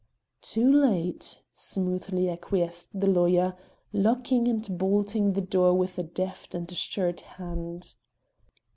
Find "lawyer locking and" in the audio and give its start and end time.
3.07-4.67